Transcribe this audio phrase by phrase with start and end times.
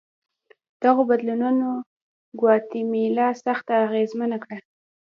[0.83, 1.69] دغو بدلونونو
[2.39, 4.57] ګواتیمالا سخته اغېزمنه کړه.